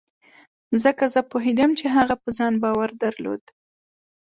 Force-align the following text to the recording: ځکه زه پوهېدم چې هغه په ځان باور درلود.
ځکه 0.83 1.03
زه 1.13 1.21
پوهېدم 1.31 1.69
چې 1.79 1.85
هغه 1.95 2.15
په 2.23 2.29
ځان 2.37 2.53
باور 2.63 2.89
درلود. 3.03 3.41